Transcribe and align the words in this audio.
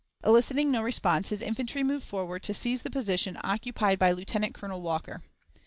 Eliciting 0.25 0.71
no 0.71 0.81
response, 0.81 1.29
his 1.29 1.43
infantry 1.43 1.83
moved 1.83 2.03
forward 2.03 2.41
to 2.41 2.55
seize 2.55 2.81
the 2.81 2.89
position 2.89 3.37
occupied 3.43 3.99
by 3.99 4.09
Lieutenant 4.09 4.55
Colonel 4.55 4.81
Walker. 4.81 5.21